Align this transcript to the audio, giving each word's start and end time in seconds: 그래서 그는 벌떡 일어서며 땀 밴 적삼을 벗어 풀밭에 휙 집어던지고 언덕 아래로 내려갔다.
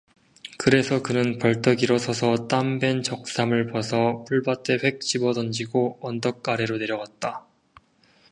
그래서 0.97 1.03
그는 1.03 1.37
벌떡 1.37 1.83
일어서며 1.83 2.47
땀 2.47 2.79
밴 2.79 3.03
적삼을 3.03 3.67
벗어 3.67 4.25
풀밭에 4.27 4.77
휙 4.81 4.99
집어던지고 4.99 5.99
언덕 6.01 6.49
아래로 6.49 6.79
내려갔다. 6.79 7.45